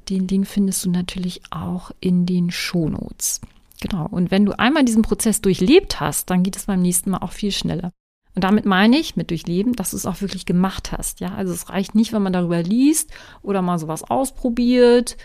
Den 0.10 0.28
Link 0.28 0.48
findest 0.48 0.86
du 0.86 0.90
natürlich 0.90 1.42
auch 1.52 1.92
in 2.00 2.26
den 2.26 2.52
Shownotes. 2.52 3.42
Genau. 3.82 4.08
Und 4.08 4.32
wenn 4.32 4.46
du 4.46 4.58
einmal 4.58 4.84
diesen 4.84 5.04
Prozess 5.04 5.42
durchlebt 5.42 6.00
hast, 6.00 6.30
dann 6.30 6.44
geht 6.44 6.56
es 6.56 6.66
beim 6.66 6.82
nächsten 6.82 7.12
Mal 7.12 7.20
auch 7.20 7.32
viel 7.32 7.52
schneller. 7.52 7.92
Und 8.36 8.44
damit 8.44 8.66
meine 8.66 8.98
ich 8.98 9.16
mit 9.16 9.32
durchleben, 9.32 9.74
dass 9.74 9.92
du 9.92 9.98
es 9.98 10.06
auch 10.06 10.22
wirklich 10.22 10.46
gemacht 10.46 10.92
hast. 10.92 11.20
Ja, 11.20 11.34
also 11.36 11.54
es 11.54 11.70
reicht 11.70 11.96
nicht, 11.96 12.14
wenn 12.14 12.22
man 12.22 12.34
darüber 12.34 12.62
liest 12.62 13.12
oder 13.42 13.62
mal 13.62 13.80
sowas 13.80 14.04
ausprobiert 14.04 15.18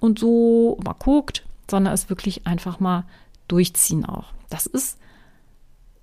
und 0.00 0.18
so 0.18 0.78
mal 0.84 0.94
guckt, 0.94 1.44
sondern 1.70 1.94
es 1.94 2.10
wirklich 2.10 2.46
einfach 2.46 2.80
mal 2.80 3.04
durchziehen 3.48 4.04
auch. 4.04 4.32
Das 4.50 4.66
ist 4.66 4.98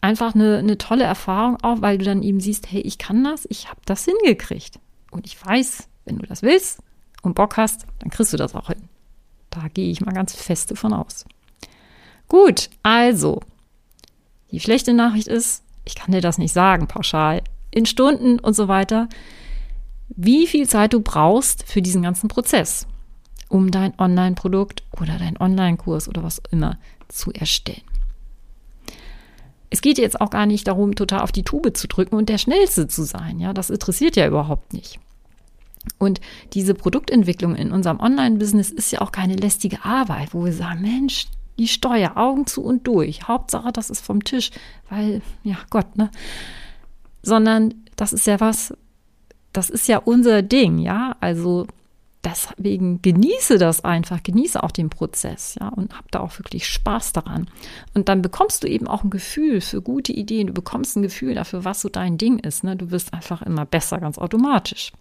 einfach 0.02 0.36
eine, 0.36 0.58
eine 0.58 0.78
tolle 0.78 1.04
Erfahrung 1.04 1.58
auch, 1.62 1.82
weil 1.82 1.98
du 1.98 2.06
dann 2.06 2.24
eben 2.24 2.40
siehst, 2.40 2.72
hey, 2.72 2.82
ich 2.82 2.98
kann 2.98 3.24
das, 3.24 3.46
ich 3.50 3.70
habe 3.70 3.80
das 3.86 4.06
hingekriegt. 4.06 4.80
Und 5.12 5.26
ich 5.26 5.44
weiß, 5.44 5.88
wenn 6.06 6.18
du 6.18 6.26
das 6.26 6.42
willst 6.42 6.80
und 7.22 7.36
Bock 7.36 7.58
hast, 7.58 7.86
dann 8.00 8.10
kriegst 8.10 8.34
du 8.34 8.38
das 8.38 8.56
auch 8.56 8.68
hin. 8.68 8.90
Da 9.50 9.68
gehe 9.68 9.92
ich 9.92 10.02
mal 10.02 10.14
ganz 10.14 10.34
fest 10.34 10.72
davon 10.72 10.94
aus. 10.94 11.26
Gut, 12.28 12.70
also, 12.82 13.42
die 14.52 14.60
schlechte 14.60 14.94
Nachricht 14.94 15.28
ist, 15.28 15.64
ich 15.84 15.96
kann 15.96 16.12
dir 16.12 16.22
das 16.22 16.38
nicht 16.38 16.54
sagen, 16.54 16.88
pauschal, 16.88 17.42
in 17.72 17.86
Stunden 17.86 18.40
und 18.40 18.54
so 18.54 18.68
weiter, 18.68 19.10
wie 20.10 20.48
viel 20.48 20.68
Zeit 20.68 20.94
du 20.94 21.02
brauchst 21.02 21.64
für 21.64 21.82
diesen 21.82 22.02
ganzen 22.02 22.28
Prozess, 22.28 22.88
um 23.52 23.70
dein 23.70 23.94
Online-Produkt 24.00 24.84
oder 25.00 25.18
dein 25.18 25.38
Online-Kurs 25.38 26.08
oder 26.08 26.24
was 26.24 26.42
immer 26.52 26.78
zu 27.10 27.32
erstellen. 27.32 27.82
Es 29.70 29.82
geht 29.82 29.98
jetzt 29.98 30.20
auch 30.20 30.30
gar 30.30 30.46
nicht 30.46 30.68
darum, 30.68 30.96
total 30.96 31.22
auf 31.22 31.32
die 31.32 31.44
Tube 31.44 31.76
zu 31.76 31.88
drücken 31.88 32.16
und 32.16 32.30
der 32.30 32.38
Schnellste 32.38 32.88
zu 32.88 33.04
sein. 33.04 33.40
Ja, 33.40 33.54
das 33.54 33.70
interessiert 33.70 34.16
ja 34.16 34.28
überhaupt 34.28 34.74
nicht. 34.74 35.00
Und 35.98 36.22
diese 36.54 36.74
Produktentwicklung 36.74 37.56
in 37.56 37.72
unserem 37.72 38.00
Online-Business 38.00 38.70
ist 38.70 38.92
ja 38.92 39.02
auch 39.02 39.12
keine 39.12 39.36
lästige 39.36 39.84
Arbeit, 39.84 40.34
wo 40.34 40.46
wir 40.46 40.54
sagen, 40.54 40.82
Mensch, 40.82 41.28
die 41.58 41.68
Steuer, 41.68 42.18
Augen 42.18 42.48
zu 42.48 42.64
und 42.64 42.88
durch. 42.88 43.28
Hauptsache, 43.28 43.72
das 43.72 43.90
ist 43.90 44.06
vom 44.06 44.24
Tisch, 44.24 44.52
weil, 44.90 45.22
ja 45.44 45.58
Gott, 45.70 45.98
ne? 45.98 46.10
Sondern 47.24 47.74
das 47.96 48.14
ist 48.14 48.28
ja 48.28 48.40
was, 48.40 48.74
das 49.54 49.70
ist 49.70 49.88
ja 49.88 49.98
unser 49.98 50.42
Ding, 50.42 50.80
ja. 50.80 51.16
Also 51.20 51.68
deswegen 52.24 53.02
genieße 53.02 53.58
das 53.58 53.84
einfach, 53.84 54.22
genieße 54.24 54.62
auch 54.62 54.72
den 54.72 54.90
Prozess, 54.90 55.56
ja, 55.60 55.70
und 55.70 55.98
hab 55.98 56.12
da 56.12 56.20
auch 56.20 56.38
wirklich 56.40 56.68
Spaß 56.68 57.14
daran. 57.14 57.48
Und 57.94 58.10
dann 58.10 58.22
bekommst 58.22 58.64
du 58.64 58.68
eben 58.68 58.88
auch 58.88 59.04
ein 59.04 59.10
Gefühl 59.10 59.62
für 59.62 59.82
gute 59.82 60.14
Ideen, 60.14 60.48
du 60.48 60.54
bekommst 60.54 60.96
ein 60.96 61.02
Gefühl 61.02 61.36
dafür, 61.36 61.66
was 61.66 61.82
so 61.82 61.90
dein 61.90 62.18
Ding 62.18 62.40
ist, 62.40 62.64
ne? 62.64 62.76
Du 62.76 62.92
wirst 62.92 63.14
einfach 63.14 63.42
immer 63.42 63.66
besser, 63.66 64.00
ganz 64.00 64.18
automatisch. 64.18 64.92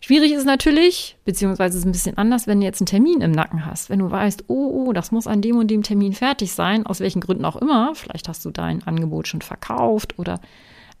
Schwierig 0.00 0.32
ist 0.32 0.44
natürlich, 0.44 1.16
beziehungsweise 1.24 1.78
ist 1.78 1.84
ein 1.84 1.92
bisschen 1.92 2.16
anders, 2.16 2.46
wenn 2.46 2.60
du 2.60 2.66
jetzt 2.66 2.80
einen 2.80 2.86
Termin 2.86 3.22
im 3.22 3.32
Nacken 3.32 3.66
hast. 3.66 3.90
Wenn 3.90 3.98
du 3.98 4.10
weißt, 4.10 4.44
oh, 4.46 4.86
oh, 4.86 4.92
das 4.92 5.10
muss 5.10 5.26
an 5.26 5.42
dem 5.42 5.56
und 5.56 5.68
dem 5.68 5.82
Termin 5.82 6.12
fertig 6.12 6.52
sein, 6.52 6.86
aus 6.86 7.00
welchen 7.00 7.20
Gründen 7.20 7.44
auch 7.44 7.56
immer. 7.56 7.92
Vielleicht 7.94 8.28
hast 8.28 8.44
du 8.44 8.50
dein 8.50 8.86
Angebot 8.86 9.26
schon 9.26 9.40
verkauft 9.40 10.18
oder 10.18 10.40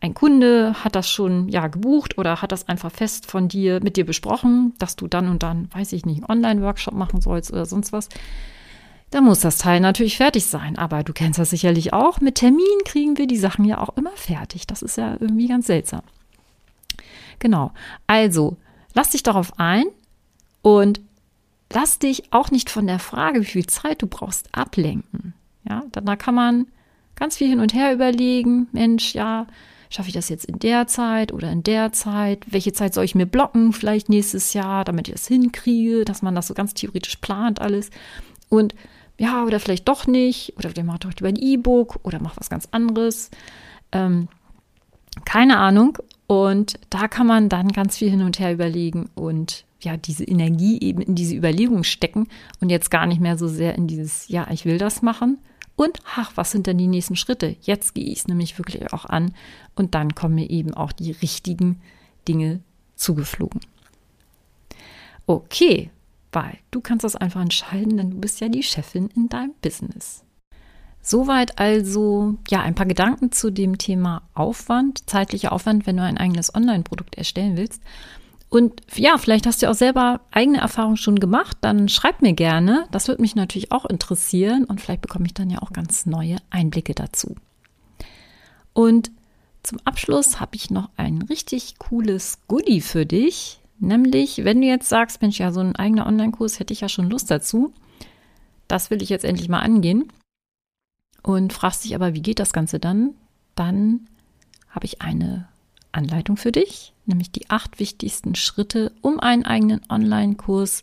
ein 0.00 0.14
Kunde 0.14 0.74
hat 0.84 0.94
das 0.94 1.10
schon 1.10 1.48
ja 1.48 1.66
gebucht 1.68 2.18
oder 2.18 2.42
hat 2.42 2.52
das 2.52 2.68
einfach 2.68 2.92
fest 2.92 3.30
von 3.30 3.48
dir 3.48 3.80
mit 3.82 3.96
dir 3.96 4.04
besprochen, 4.04 4.74
dass 4.78 4.96
du 4.96 5.08
dann 5.08 5.28
und 5.28 5.42
dann, 5.42 5.68
weiß 5.72 5.92
ich 5.92 6.04
nicht, 6.04 6.18
einen 6.18 6.30
Online-Workshop 6.30 6.94
machen 6.94 7.20
sollst 7.20 7.52
oder 7.52 7.64
sonst 7.64 7.92
was. 7.92 8.08
Da 9.10 9.20
muss 9.20 9.40
das 9.40 9.58
Teil 9.58 9.80
natürlich 9.80 10.16
fertig 10.16 10.46
sein. 10.46 10.76
Aber 10.76 11.02
du 11.02 11.12
kennst 11.12 11.38
das 11.38 11.50
sicherlich 11.50 11.92
auch. 11.92 12.20
Mit 12.20 12.36
Termin 12.36 12.64
kriegen 12.84 13.16
wir 13.16 13.26
die 13.26 13.36
Sachen 13.36 13.64
ja 13.64 13.78
auch 13.78 13.96
immer 13.96 14.10
fertig. 14.14 14.66
Das 14.66 14.82
ist 14.82 14.96
ja 14.96 15.16
irgendwie 15.20 15.48
ganz 15.48 15.66
seltsam. 15.66 16.02
Genau. 17.38 17.72
Also, 18.06 18.56
lass 18.94 19.10
dich 19.10 19.22
darauf 19.22 19.58
ein 19.58 19.84
und 20.62 21.00
lass 21.72 21.98
dich 21.98 22.32
auch 22.32 22.50
nicht 22.50 22.68
von 22.68 22.86
der 22.86 22.98
Frage, 22.98 23.40
wie 23.40 23.46
viel 23.46 23.66
Zeit 23.66 24.02
du 24.02 24.06
brauchst, 24.06 24.48
ablenken. 24.54 25.34
Ja, 25.68 25.82
da 25.90 26.16
kann 26.16 26.34
man 26.34 26.66
ganz 27.14 27.36
viel 27.36 27.48
hin 27.48 27.60
und 27.60 27.74
her 27.74 27.92
überlegen. 27.92 28.68
Mensch, 28.72 29.14
ja, 29.14 29.46
schaffe 29.90 30.08
ich 30.08 30.14
das 30.14 30.28
jetzt 30.28 30.44
in 30.44 30.58
der 30.58 30.86
Zeit 30.86 31.32
oder 31.32 31.50
in 31.50 31.62
der 31.62 31.92
Zeit? 31.92 32.44
Welche 32.46 32.72
Zeit 32.72 32.94
soll 32.94 33.04
ich 33.04 33.14
mir 33.14 33.26
blocken, 33.26 33.72
vielleicht 33.72 34.08
nächstes 34.08 34.52
Jahr, 34.52 34.84
damit 34.84 35.08
ich 35.08 35.14
das 35.14 35.26
hinkriege, 35.26 36.04
dass 36.04 36.22
man 36.22 36.34
das 36.34 36.46
so 36.46 36.54
ganz 36.54 36.74
theoretisch 36.74 37.16
plant 37.16 37.60
alles. 37.60 37.90
Und 38.48 38.74
ja, 39.18 39.44
oder 39.44 39.60
vielleicht 39.60 39.88
doch 39.88 40.06
nicht, 40.06 40.54
oder 40.58 40.70
der 40.70 40.84
macht 40.84 41.04
doch 41.04 41.12
lieber 41.12 41.28
ein 41.28 41.36
E-Book 41.36 42.00
oder 42.02 42.20
macht 42.20 42.38
was 42.38 42.50
ganz 42.50 42.68
anderes. 42.70 43.30
Ähm, 43.92 44.28
keine 45.24 45.58
Ahnung. 45.58 45.98
Und 46.26 46.78
da 46.90 47.08
kann 47.08 47.26
man 47.26 47.48
dann 47.48 47.68
ganz 47.68 47.96
viel 47.96 48.10
hin 48.10 48.22
und 48.22 48.38
her 48.38 48.52
überlegen 48.52 49.08
und 49.14 49.64
ja, 49.80 49.96
diese 49.96 50.24
Energie 50.24 50.80
eben 50.80 51.00
in 51.00 51.14
diese 51.14 51.36
Überlegung 51.36 51.84
stecken 51.84 52.26
und 52.60 52.70
jetzt 52.70 52.90
gar 52.90 53.06
nicht 53.06 53.20
mehr 53.20 53.38
so 53.38 53.46
sehr 53.46 53.76
in 53.76 53.86
dieses, 53.86 54.28
ja, 54.28 54.48
ich 54.50 54.64
will 54.64 54.78
das 54.78 55.02
machen, 55.02 55.38
und 55.76 56.00
ach, 56.14 56.32
was 56.36 56.50
sind 56.50 56.66
denn 56.66 56.78
die 56.78 56.86
nächsten 56.86 57.16
Schritte? 57.16 57.56
Jetzt 57.60 57.94
gehe 57.94 58.04
ich 58.04 58.20
es 58.20 58.28
nämlich 58.28 58.58
wirklich 58.58 58.92
auch 58.92 59.04
an 59.04 59.34
und 59.74 59.94
dann 59.94 60.14
kommen 60.14 60.34
mir 60.34 60.50
eben 60.50 60.74
auch 60.74 60.92
die 60.92 61.12
richtigen 61.12 61.80
Dinge 62.26 62.60
zugeflogen. 62.96 63.60
Okay, 65.26 65.90
weil 66.32 66.58
du 66.70 66.80
kannst 66.80 67.04
das 67.04 67.16
einfach 67.16 67.42
entscheiden, 67.42 67.96
denn 67.96 68.10
du 68.10 68.16
bist 68.18 68.40
ja 68.40 68.48
die 68.48 68.62
Chefin 68.62 69.08
in 69.14 69.28
deinem 69.28 69.54
Business. 69.60 70.22
Soweit 71.02 71.58
also 71.58 72.36
ja 72.48 72.62
ein 72.62 72.74
paar 72.74 72.86
Gedanken 72.86 73.30
zu 73.30 73.50
dem 73.50 73.78
Thema 73.78 74.22
Aufwand, 74.34 75.08
zeitlicher 75.08 75.52
Aufwand, 75.52 75.86
wenn 75.86 75.98
du 75.98 76.02
ein 76.02 76.18
eigenes 76.18 76.52
Online-Produkt 76.54 77.16
erstellen 77.16 77.56
willst. 77.56 77.80
Und 78.48 78.80
ja, 78.94 79.18
vielleicht 79.18 79.46
hast 79.46 79.62
du 79.62 79.70
auch 79.70 79.74
selber 79.74 80.20
eigene 80.30 80.58
Erfahrungen 80.58 80.96
schon 80.96 81.18
gemacht, 81.18 81.56
dann 81.60 81.88
schreib 81.88 82.22
mir 82.22 82.32
gerne. 82.32 82.86
Das 82.92 83.08
würde 83.08 83.22
mich 83.22 83.34
natürlich 83.34 83.72
auch 83.72 83.84
interessieren 83.84 84.64
und 84.64 84.80
vielleicht 84.80 85.02
bekomme 85.02 85.26
ich 85.26 85.34
dann 85.34 85.50
ja 85.50 85.60
auch 85.62 85.72
ganz 85.72 86.06
neue 86.06 86.36
Einblicke 86.50 86.94
dazu. 86.94 87.34
Und 88.72 89.10
zum 89.62 89.78
Abschluss 89.84 90.38
habe 90.38 90.54
ich 90.54 90.70
noch 90.70 90.90
ein 90.96 91.22
richtig 91.22 91.78
cooles 91.78 92.38
Goodie 92.46 92.80
für 92.80 93.04
dich. 93.04 93.60
Nämlich, 93.80 94.44
wenn 94.44 94.60
du 94.60 94.68
jetzt 94.68 94.88
sagst, 94.88 95.22
Mensch, 95.22 95.40
ja, 95.40 95.50
so 95.50 95.60
ein 95.60 95.74
eigener 95.74 96.06
Online-Kurs 96.06 96.60
hätte 96.60 96.72
ich 96.72 96.82
ja 96.82 96.88
schon 96.88 97.10
Lust 97.10 97.30
dazu. 97.30 97.72
Das 98.68 98.90
will 98.90 99.02
ich 99.02 99.08
jetzt 99.08 99.24
endlich 99.24 99.48
mal 99.48 99.60
angehen. 99.60 100.12
Und 101.22 101.52
fragst 101.52 101.84
dich 101.84 101.96
aber, 101.96 102.14
wie 102.14 102.22
geht 102.22 102.38
das 102.38 102.52
Ganze 102.52 102.78
dann? 102.78 103.14
Dann 103.56 104.06
habe 104.70 104.86
ich 104.86 105.02
eine 105.02 105.48
Anleitung 105.96 106.36
für 106.36 106.52
dich, 106.52 106.92
nämlich 107.06 107.30
die 107.32 107.50
acht 107.50 107.78
wichtigsten 107.78 108.34
Schritte, 108.34 108.92
um 109.02 109.18
einen 109.20 109.44
eigenen 109.44 109.80
Online-Kurs 109.88 110.82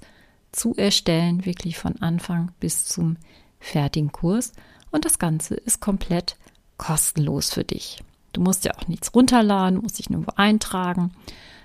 zu 0.51 0.75
erstellen, 0.75 1.45
wirklich 1.45 1.77
von 1.77 2.01
Anfang 2.01 2.51
bis 2.59 2.85
zum 2.85 3.17
fertigen 3.59 4.11
Kurs. 4.11 4.53
Und 4.91 5.05
das 5.05 5.19
Ganze 5.19 5.55
ist 5.55 5.79
komplett 5.79 6.37
kostenlos 6.77 7.51
für 7.51 7.63
dich. 7.63 8.03
Du 8.33 8.41
musst 8.41 8.65
ja 8.65 8.73
auch 8.75 8.87
nichts 8.87 9.13
runterladen, 9.13 9.81
musst 9.81 9.99
dich 9.99 10.09
nirgendwo 10.09 10.33
eintragen, 10.35 11.11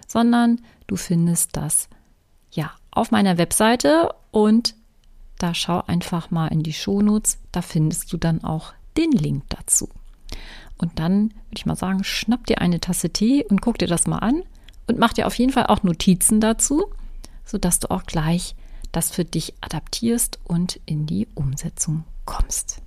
sondern 0.06 0.60
du 0.86 0.96
findest 0.96 1.56
das 1.56 1.88
ja 2.50 2.72
auf 2.90 3.10
meiner 3.10 3.38
Webseite 3.38 4.14
und 4.30 4.74
da 5.38 5.54
schau 5.54 5.82
einfach 5.86 6.30
mal 6.30 6.48
in 6.48 6.62
die 6.62 6.72
Shownotes, 6.72 7.38
da 7.52 7.62
findest 7.62 8.12
du 8.12 8.16
dann 8.16 8.44
auch 8.44 8.74
den 8.96 9.12
Link 9.12 9.44
dazu. 9.48 9.88
Und 10.78 10.98
dann 10.98 11.30
würde 11.30 11.56
ich 11.56 11.66
mal 11.66 11.76
sagen, 11.76 12.04
schnapp 12.04 12.46
dir 12.46 12.60
eine 12.60 12.80
Tasse 12.80 13.10
Tee 13.10 13.44
und 13.44 13.60
guck 13.60 13.78
dir 13.78 13.88
das 13.88 14.06
mal 14.06 14.18
an 14.18 14.42
und 14.86 14.98
mach 14.98 15.12
dir 15.12 15.26
auf 15.26 15.34
jeden 15.34 15.52
Fall 15.52 15.66
auch 15.66 15.82
Notizen 15.82 16.40
dazu, 16.40 16.86
sodass 17.44 17.80
du 17.80 17.90
auch 17.90 18.04
gleich 18.04 18.54
das 18.92 19.10
für 19.10 19.24
dich 19.24 19.54
adaptierst 19.60 20.38
und 20.44 20.80
in 20.86 21.06
die 21.06 21.28
Umsetzung 21.34 22.04
kommst. 22.24 22.80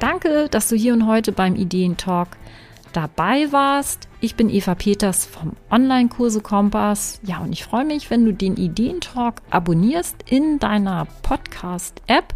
Danke, 0.00 0.48
dass 0.50 0.68
du 0.68 0.76
hier 0.76 0.92
und 0.92 1.06
heute 1.06 1.32
beim 1.32 1.56
Ideentalk 1.56 2.36
dabei 2.92 3.52
warst. 3.52 4.08
Ich 4.20 4.34
bin 4.34 4.50
Eva 4.50 4.74
Peters 4.74 5.24
vom 5.24 5.52
Online-Kurse 5.70 6.40
Kompass. 6.40 7.20
Ja, 7.22 7.38
und 7.38 7.52
ich 7.52 7.64
freue 7.64 7.84
mich, 7.84 8.10
wenn 8.10 8.24
du 8.24 8.32
den 8.32 8.56
Ideentalk 8.56 9.42
abonnierst 9.50 10.16
in 10.26 10.58
deiner 10.58 11.06
Podcast-App. 11.22 12.34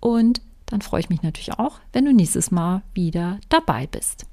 Und 0.00 0.40
dann 0.70 0.82
freue 0.82 1.00
ich 1.00 1.10
mich 1.10 1.22
natürlich 1.22 1.52
auch, 1.58 1.80
wenn 1.92 2.04
du 2.04 2.12
nächstes 2.12 2.50
Mal 2.50 2.82
wieder 2.94 3.38
dabei 3.48 3.86
bist. 3.86 4.26